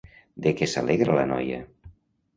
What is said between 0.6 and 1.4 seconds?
què s'alegra la